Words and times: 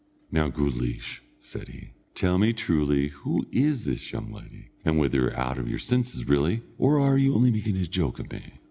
"Now, 0.31 0.49
Guleesh," 0.49 1.21
said 1.39 1.67
he, 1.67 1.89
"tell 2.15 2.39
me 2.39 2.53
truly 2.53 3.09
who 3.09 3.45
is 3.51 3.85
this 3.85 4.11
young 4.11 4.31
lady, 4.33 4.71
and 4.83 4.97
whether 4.97 5.19
you're 5.19 5.39
out 5.39 5.59
of 5.59 5.69
your 5.69 5.77
senses 5.77 6.27
really, 6.27 6.63
or 6.79 6.99
are 6.99 7.19
only 7.19 7.51
making 7.51 7.77
a 7.77 7.85
joke 7.85 8.17
of 8.17 8.31
me." 8.31 8.41